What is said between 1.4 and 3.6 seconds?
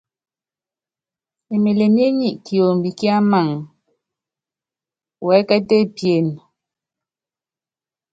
Emelemié nyɛ kiombi ki Amaŋ